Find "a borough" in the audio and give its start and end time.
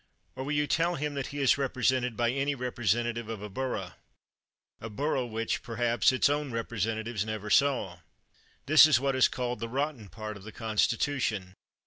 3.43-3.91, 4.81-5.27